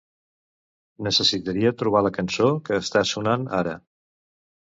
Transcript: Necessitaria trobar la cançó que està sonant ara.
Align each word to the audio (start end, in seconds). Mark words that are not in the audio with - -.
Necessitaria 1.07 1.73
trobar 1.81 2.01
la 2.07 2.13
cançó 2.17 2.49
que 2.69 2.79
està 2.85 3.05
sonant 3.11 3.45
ara. 3.61 3.77